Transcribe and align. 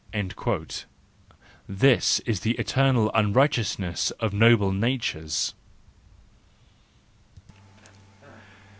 —This 1.69 2.19
is 2.21 2.39
the 2.39 2.53
eternal 2.53 3.11
unrighteousness 3.13 4.09
of 4.19 4.33
noble 4.33 4.71
natures. 4.71 5.53